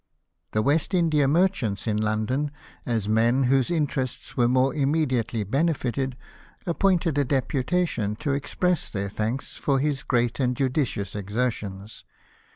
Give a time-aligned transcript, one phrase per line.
[0.53, 2.49] The West India merchants in London,
[2.87, 6.17] as men whose interests were more imme diately benefited,
[6.65, 12.03] appointed a deputation to express their thanks for his great and judicious exertions.